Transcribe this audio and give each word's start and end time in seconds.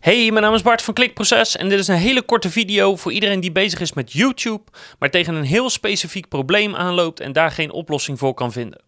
Hey, 0.00 0.30
mijn 0.30 0.44
naam 0.44 0.54
is 0.54 0.62
Bart 0.62 0.82
van 0.82 0.94
Klikproces 0.94 1.56
en 1.56 1.68
dit 1.68 1.78
is 1.78 1.88
een 1.88 1.96
hele 1.96 2.22
korte 2.22 2.50
video 2.50 2.96
voor 2.96 3.12
iedereen 3.12 3.40
die 3.40 3.52
bezig 3.52 3.80
is 3.80 3.92
met 3.92 4.12
YouTube, 4.12 4.62
maar 4.98 5.10
tegen 5.10 5.34
een 5.34 5.44
heel 5.44 5.70
specifiek 5.70 6.28
probleem 6.28 6.74
aanloopt 6.74 7.20
en 7.20 7.32
daar 7.32 7.50
geen 7.50 7.72
oplossing 7.72 8.18
voor 8.18 8.34
kan 8.34 8.52
vinden. 8.52 8.80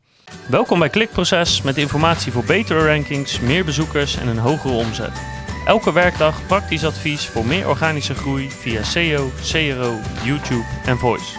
Welkom 0.48 0.78
bij 0.78 0.88
Klikproces 0.88 1.62
met 1.62 1.76
informatie 1.76 2.32
voor 2.32 2.44
betere 2.44 2.86
rankings, 2.86 3.40
meer 3.40 3.64
bezoekers 3.64 4.16
en 4.16 4.28
een 4.28 4.38
hogere 4.38 4.74
omzet. 4.74 5.22
Elke 5.66 5.92
werkdag 5.92 6.46
praktisch 6.46 6.84
advies 6.84 7.26
voor 7.26 7.46
meer 7.46 7.68
organische 7.68 8.14
groei 8.14 8.50
via 8.50 8.82
SEO, 8.82 9.30
CRO, 9.50 9.98
YouTube 10.24 10.66
en 10.84 10.98
Voice. 10.98 11.38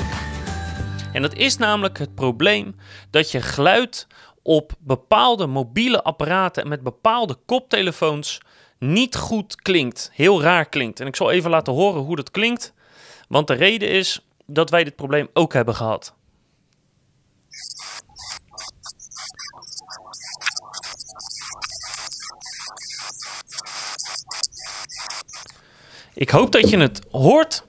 En 1.14 1.22
dat 1.22 1.36
is 1.36 1.58
namelijk 1.58 1.98
het 1.98 2.16
probleem 2.16 2.76
dat 3.10 3.32
je 3.32 3.42
geluid 3.42 4.08
op 4.44 4.72
bepaalde 4.80 5.48
mobiele 5.48 6.04
apparaten 6.04 6.64
en 6.64 6.70
met 6.70 6.84
bepaalde 6.84 7.36
koptelefoons 7.46 8.40
niet 8.82 9.16
goed 9.16 9.56
klinkt. 9.56 10.10
Heel 10.14 10.42
raar 10.42 10.66
klinkt. 10.66 11.00
En 11.00 11.08
ik 11.08 11.16
zal 11.16 11.32
even 11.32 11.50
laten 11.50 11.74
horen 11.74 12.02
hoe 12.02 12.16
dat 12.16 12.32
klinkt. 12.32 12.74
Want 13.28 13.48
de 13.48 13.54
reden 13.54 13.90
is 13.90 14.26
dat 14.46 14.70
wij 14.70 14.84
dit 14.84 14.96
probleem 14.96 15.30
ook 15.34 15.54
hebben 15.54 15.76
gehad. 15.76 16.14
Ik 26.14 26.30
hoop 26.30 26.52
dat 26.52 26.70
je 26.70 26.78
het 26.78 27.02
hoort. 27.12 27.66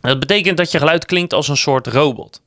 Dat 0.00 0.20
betekent 0.20 0.56
dat 0.56 0.70
je 0.70 0.78
geluid 0.78 1.04
klinkt 1.04 1.32
als 1.32 1.48
een 1.48 1.56
soort 1.56 1.86
robot. 1.86 2.42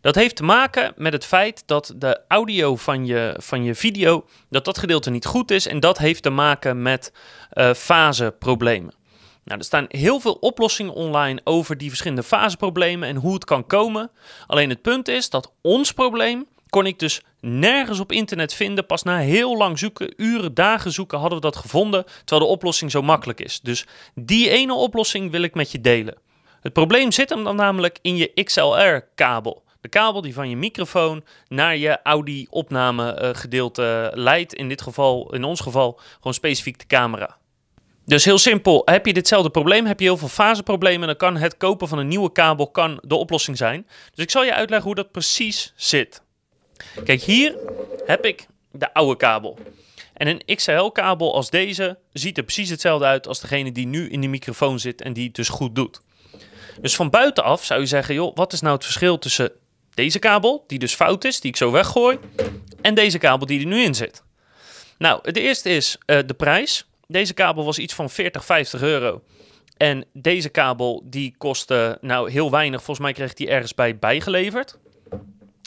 Dat 0.00 0.14
heeft 0.14 0.36
te 0.36 0.42
maken 0.42 0.92
met 0.96 1.12
het 1.12 1.24
feit 1.24 1.62
dat 1.66 1.94
de 1.96 2.20
audio 2.28 2.76
van 2.76 3.06
je, 3.06 3.34
van 3.38 3.64
je 3.64 3.74
video, 3.74 4.26
dat 4.50 4.64
dat 4.64 4.78
gedeelte 4.78 5.10
niet 5.10 5.26
goed 5.26 5.50
is. 5.50 5.66
En 5.66 5.80
dat 5.80 5.98
heeft 5.98 6.22
te 6.22 6.30
maken 6.30 6.82
met 6.82 7.12
uh, 7.52 7.72
faseproblemen. 7.74 8.94
Nou, 9.44 9.60
er 9.60 9.66
staan 9.66 9.84
heel 9.88 10.20
veel 10.20 10.32
oplossingen 10.32 10.94
online 10.94 11.40
over 11.44 11.78
die 11.78 11.88
verschillende 11.88 12.22
faseproblemen 12.22 13.08
en 13.08 13.16
hoe 13.16 13.34
het 13.34 13.44
kan 13.44 13.66
komen. 13.66 14.10
Alleen 14.46 14.68
het 14.68 14.82
punt 14.82 15.08
is 15.08 15.30
dat 15.30 15.52
ons 15.62 15.92
probleem 15.92 16.46
kon 16.68 16.86
ik 16.86 16.98
dus 16.98 17.22
nergens 17.40 18.00
op 18.00 18.12
internet 18.12 18.54
vinden. 18.54 18.86
Pas 18.86 19.02
na 19.02 19.18
heel 19.18 19.56
lang 19.56 19.78
zoeken, 19.78 20.14
uren, 20.16 20.54
dagen 20.54 20.92
zoeken, 20.92 21.18
hadden 21.18 21.38
we 21.38 21.44
dat 21.44 21.56
gevonden. 21.56 22.04
Terwijl 22.24 22.46
de 22.48 22.56
oplossing 22.56 22.90
zo 22.90 23.02
makkelijk 23.02 23.40
is. 23.40 23.60
Dus 23.60 23.86
die 24.14 24.50
ene 24.50 24.74
oplossing 24.74 25.30
wil 25.30 25.42
ik 25.42 25.54
met 25.54 25.72
je 25.72 25.80
delen. 25.80 26.16
Het 26.60 26.72
probleem 26.72 27.12
zit 27.12 27.28
hem 27.28 27.44
dan 27.44 27.56
namelijk 27.56 27.98
in 28.02 28.16
je 28.16 28.32
XLR-kabel. 28.44 29.62
De 29.88 29.98
kabel 29.98 30.20
die 30.20 30.34
van 30.34 30.50
je 30.50 30.56
microfoon 30.56 31.24
naar 31.48 31.76
je 31.76 32.02
Audi-opname 32.02 33.22
uh, 33.22 33.30
gedeelte 33.32 34.12
leidt. 34.14 34.54
In 34.54 34.68
dit 34.68 34.82
geval, 34.82 35.34
in 35.34 35.44
ons 35.44 35.60
geval, 35.60 36.00
gewoon 36.16 36.34
specifiek 36.34 36.78
de 36.78 36.86
camera. 36.86 37.36
Dus 38.04 38.24
heel 38.24 38.38
simpel, 38.38 38.82
heb 38.84 39.06
je 39.06 39.12
ditzelfde 39.12 39.50
probleem, 39.50 39.86
heb 39.86 40.00
je 40.00 40.06
heel 40.06 40.16
veel 40.16 40.28
faseproblemen, 40.28 41.06
dan 41.06 41.16
kan 41.16 41.36
het 41.36 41.56
kopen 41.56 41.88
van 41.88 41.98
een 41.98 42.08
nieuwe 42.08 42.32
kabel 42.32 42.70
kan 42.70 42.98
de 43.02 43.14
oplossing 43.14 43.56
zijn. 43.56 43.86
Dus 44.14 44.24
ik 44.24 44.30
zal 44.30 44.44
je 44.44 44.54
uitleggen 44.54 44.86
hoe 44.86 44.96
dat 44.96 45.10
precies 45.10 45.72
zit. 45.76 46.22
Kijk, 47.04 47.22
hier 47.22 47.56
heb 48.06 48.24
ik 48.24 48.46
de 48.72 48.94
oude 48.94 49.16
kabel. 49.16 49.58
En 50.14 50.26
een 50.26 50.56
XLR-kabel 50.56 51.34
als 51.34 51.50
deze 51.50 51.98
ziet 52.12 52.36
er 52.36 52.44
precies 52.44 52.70
hetzelfde 52.70 53.06
uit 53.06 53.26
als 53.26 53.40
degene 53.40 53.72
die 53.72 53.86
nu 53.86 54.08
in 54.08 54.20
de 54.20 54.28
microfoon 54.28 54.78
zit 54.78 55.02
en 55.02 55.12
die 55.12 55.26
het 55.26 55.34
dus 55.34 55.48
goed 55.48 55.74
doet. 55.74 56.00
Dus 56.80 56.96
van 56.96 57.10
buitenaf 57.10 57.64
zou 57.64 57.80
je 57.80 57.86
zeggen, 57.86 58.14
joh, 58.14 58.36
wat 58.36 58.52
is 58.52 58.60
nou 58.60 58.74
het 58.74 58.84
verschil 58.84 59.18
tussen 59.18 59.52
deze 59.98 60.18
kabel, 60.18 60.64
die 60.66 60.78
dus 60.78 60.94
fout 60.94 61.24
is, 61.24 61.40
die 61.40 61.50
ik 61.50 61.56
zo 61.56 61.70
weggooi, 61.70 62.18
en 62.80 62.94
deze 62.94 63.18
kabel 63.18 63.46
die 63.46 63.60
er 63.60 63.66
nu 63.66 63.82
in 63.82 63.94
zit? 63.94 64.22
Nou, 64.98 65.20
het 65.22 65.36
eerste 65.36 65.70
is 65.70 65.96
uh, 66.06 66.18
de 66.26 66.34
prijs. 66.34 66.84
Deze 67.06 67.34
kabel 67.34 67.64
was 67.64 67.78
iets 67.78 67.94
van 67.94 68.10
40, 68.10 68.44
50 68.44 68.82
euro. 68.82 69.22
En 69.76 70.04
deze 70.12 70.48
kabel 70.48 71.02
die 71.04 71.34
kostte 71.38 71.98
nou 72.00 72.30
heel 72.30 72.50
weinig. 72.50 72.82
Volgens 72.82 73.06
mij 73.06 73.14
kreeg 73.14 73.34
die 73.34 73.48
ergens 73.48 73.74
bij 73.74 73.98
bijgeleverd. 73.98 74.78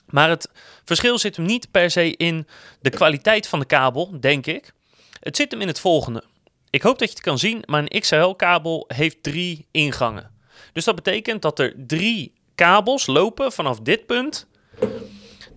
Maar 0.09 0.29
het 0.29 0.49
verschil 0.85 1.17
zit 1.17 1.35
hem 1.35 1.45
niet 1.45 1.71
per 1.71 1.91
se 1.91 2.15
in 2.15 2.47
de 2.81 2.89
kwaliteit 2.89 3.47
van 3.47 3.59
de 3.59 3.65
kabel, 3.65 4.19
denk 4.19 4.45
ik. 4.45 4.73
Het 5.19 5.35
zit 5.35 5.51
hem 5.51 5.61
in 5.61 5.67
het 5.67 5.79
volgende. 5.79 6.23
Ik 6.69 6.81
hoop 6.81 6.99
dat 6.99 7.07
je 7.07 7.15
het 7.15 7.23
kan 7.23 7.39
zien, 7.39 7.63
maar 7.65 7.85
een 7.87 7.99
XLR-kabel 8.01 8.85
heeft 8.87 9.23
drie 9.23 9.67
ingangen. 9.71 10.31
Dus 10.73 10.83
dat 10.83 10.95
betekent 10.95 11.41
dat 11.41 11.59
er 11.59 11.73
drie 11.77 12.33
kabels 12.61 13.05
lopen 13.05 13.51
vanaf 13.51 13.79
dit 13.79 14.05
punt 14.05 14.47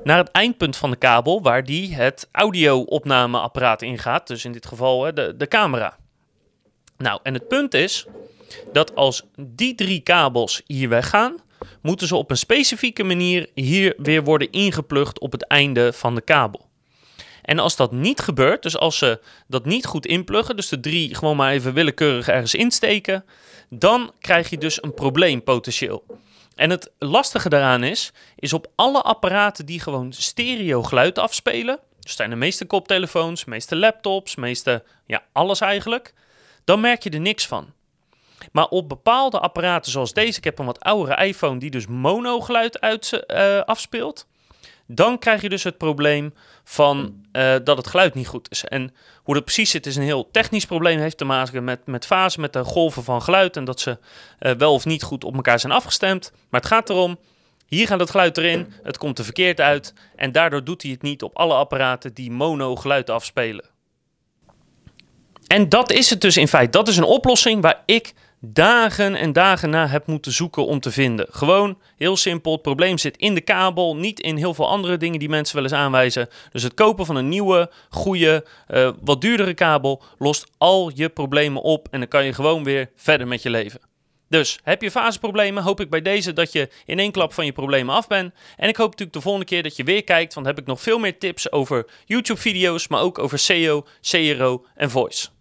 naar 0.04 0.18
het 0.18 0.30
eindpunt 0.30 0.76
van 0.76 0.90
de 0.90 0.96
kabel 0.96 1.42
waar 1.42 1.64
die 1.64 1.94
het 1.94 2.28
audio-opnameapparaat 2.32 3.82
ingaat. 3.82 4.26
Dus 4.26 4.44
in 4.44 4.52
dit 4.52 4.66
geval 4.66 5.14
de, 5.14 5.34
de 5.36 5.48
camera. 5.48 5.96
Nou, 6.98 7.20
en 7.22 7.34
het 7.34 7.48
punt 7.48 7.74
is 7.74 8.06
dat 8.72 8.94
als 8.94 9.22
die 9.36 9.74
drie 9.74 10.00
kabels 10.00 10.62
hier 10.66 10.88
weggaan, 10.88 11.36
moeten 11.82 12.06
ze 12.06 12.16
op 12.16 12.30
een 12.30 12.36
specifieke 12.36 13.02
manier 13.02 13.50
hier 13.54 13.94
weer 13.96 14.24
worden 14.24 14.50
ingeplucht 14.50 15.18
op 15.18 15.32
het 15.32 15.46
einde 15.46 15.92
van 15.92 16.14
de 16.14 16.20
kabel. 16.20 16.68
En 17.42 17.58
als 17.58 17.76
dat 17.76 17.92
niet 17.92 18.20
gebeurt, 18.20 18.62
dus 18.62 18.78
als 18.78 18.98
ze 18.98 19.20
dat 19.46 19.64
niet 19.64 19.86
goed 19.86 20.06
inpluggen, 20.06 20.56
dus 20.56 20.68
de 20.68 20.80
drie 20.80 21.14
gewoon 21.14 21.36
maar 21.36 21.52
even 21.52 21.74
willekeurig 21.74 22.28
ergens 22.28 22.54
insteken, 22.54 23.24
dan 23.68 24.12
krijg 24.20 24.50
je 24.50 24.58
dus 24.58 24.82
een 24.82 24.94
probleem 24.94 25.42
potentieel. 25.42 26.04
En 26.54 26.70
het 26.70 26.90
lastige 26.98 27.48
daaraan 27.48 27.84
is, 27.84 28.12
is 28.36 28.52
op 28.52 28.70
alle 28.74 29.02
apparaten 29.02 29.66
die 29.66 29.80
gewoon 29.80 30.12
stereo 30.12 30.82
geluid 30.82 31.18
afspelen, 31.18 31.78
dus 32.00 32.16
zijn 32.16 32.30
de 32.30 32.36
meeste 32.36 32.64
koptelefoons, 32.64 33.44
meeste 33.44 33.76
laptops, 33.76 34.34
meeste, 34.34 34.84
ja, 35.06 35.22
alles 35.32 35.60
eigenlijk, 35.60 36.14
dan 36.64 36.80
merk 36.80 37.02
je 37.02 37.10
er 37.10 37.20
niks 37.20 37.46
van. 37.46 37.72
Maar 38.52 38.68
op 38.68 38.88
bepaalde 38.88 39.38
apparaten 39.38 39.92
zoals 39.92 40.12
deze, 40.12 40.38
ik 40.38 40.44
heb 40.44 40.58
een 40.58 40.66
wat 40.66 40.80
oudere 40.80 41.24
iPhone 41.26 41.58
die 41.58 41.70
dus 41.70 41.86
mono 41.86 42.40
geluid 42.40 42.80
uit, 42.80 43.24
uh, 43.26 43.60
afspeelt, 43.60 44.26
dan 44.86 45.18
krijg 45.18 45.42
je 45.42 45.48
dus 45.48 45.62
het 45.62 45.78
probleem 45.78 46.34
van 46.64 47.24
uh, 47.32 47.54
dat 47.64 47.76
het 47.76 47.86
geluid 47.86 48.14
niet 48.14 48.26
goed 48.26 48.50
is. 48.50 48.64
En 48.64 48.94
hoe 49.22 49.34
dat 49.34 49.44
precies 49.44 49.70
zit 49.70 49.86
is 49.86 49.96
een 49.96 50.02
heel 50.02 50.30
technisch 50.30 50.66
probleem, 50.66 50.98
heeft 50.98 51.18
te 51.18 51.24
maken 51.24 51.64
met, 51.64 51.86
met 51.86 52.06
fase, 52.06 52.40
met 52.40 52.52
de 52.52 52.64
golven 52.64 53.04
van 53.04 53.22
geluid 53.22 53.56
en 53.56 53.64
dat 53.64 53.80
ze 53.80 53.98
uh, 54.40 54.52
wel 54.52 54.72
of 54.72 54.84
niet 54.84 55.02
goed 55.02 55.24
op 55.24 55.34
elkaar 55.34 55.60
zijn 55.60 55.72
afgestemd. 55.72 56.32
Maar 56.48 56.60
het 56.60 56.70
gaat 56.70 56.90
erom, 56.90 57.18
hier 57.66 57.86
gaat 57.86 58.00
het 58.00 58.10
geluid 58.10 58.38
erin, 58.38 58.72
het 58.82 58.98
komt 58.98 59.18
er 59.18 59.24
verkeerd 59.24 59.60
uit 59.60 59.94
en 60.16 60.32
daardoor 60.32 60.64
doet 60.64 60.82
hij 60.82 60.90
het 60.90 61.02
niet 61.02 61.22
op 61.22 61.36
alle 61.36 61.54
apparaten 61.54 62.14
die 62.14 62.30
mono 62.30 62.76
geluid 62.76 63.10
afspelen. 63.10 63.73
En 65.46 65.68
dat 65.68 65.92
is 65.92 66.10
het 66.10 66.20
dus 66.20 66.36
in 66.36 66.48
feite. 66.48 66.70
Dat 66.70 66.88
is 66.88 66.96
een 66.96 67.04
oplossing 67.04 67.62
waar 67.62 67.82
ik 67.86 68.14
dagen 68.52 69.14
en 69.14 69.32
dagen 69.32 69.70
na 69.70 69.86
heb 69.86 70.06
moeten 70.06 70.32
zoeken 70.32 70.66
om 70.66 70.80
te 70.80 70.90
vinden. 70.90 71.26
Gewoon 71.30 71.78
heel 71.96 72.16
simpel. 72.16 72.52
Het 72.52 72.62
probleem 72.62 72.98
zit 72.98 73.16
in 73.16 73.34
de 73.34 73.40
kabel, 73.40 73.96
niet 73.96 74.20
in 74.20 74.36
heel 74.36 74.54
veel 74.54 74.68
andere 74.68 74.96
dingen 74.96 75.18
die 75.18 75.28
mensen 75.28 75.54
wel 75.54 75.64
eens 75.64 75.72
aanwijzen. 75.72 76.28
Dus 76.52 76.62
het 76.62 76.74
kopen 76.74 77.06
van 77.06 77.16
een 77.16 77.28
nieuwe, 77.28 77.70
goede, 77.90 78.44
uh, 78.68 78.90
wat 79.00 79.20
duurdere 79.20 79.54
kabel 79.54 80.02
lost 80.18 80.46
al 80.58 80.90
je 80.94 81.08
problemen 81.08 81.62
op 81.62 81.88
en 81.90 81.98
dan 81.98 82.08
kan 82.08 82.24
je 82.24 82.32
gewoon 82.32 82.64
weer 82.64 82.90
verder 82.96 83.26
met 83.26 83.42
je 83.42 83.50
leven. 83.50 83.80
Dus 84.28 84.58
heb 84.62 84.82
je 84.82 84.90
faseproblemen, 84.90 85.62
hoop 85.62 85.80
ik 85.80 85.90
bij 85.90 86.02
deze 86.02 86.32
dat 86.32 86.52
je 86.52 86.68
in 86.84 86.98
één 86.98 87.12
klap 87.12 87.32
van 87.32 87.44
je 87.44 87.52
problemen 87.52 87.94
af 87.94 88.06
bent. 88.06 88.34
En 88.56 88.68
ik 88.68 88.76
hoop 88.76 88.90
natuurlijk 88.90 89.16
de 89.16 89.22
volgende 89.22 89.46
keer 89.46 89.62
dat 89.62 89.76
je 89.76 89.84
weer 89.84 90.04
kijkt, 90.04 90.34
want 90.34 90.46
dan 90.46 90.54
heb 90.54 90.64
ik 90.64 90.68
nog 90.70 90.80
veel 90.80 90.98
meer 90.98 91.18
tips 91.18 91.52
over 91.52 91.86
YouTube-video's, 92.04 92.88
maar 92.88 93.00
ook 93.00 93.18
over 93.18 93.38
SEO, 93.38 93.86
CRO 94.00 94.64
en 94.74 94.90
Voice. 94.90 95.33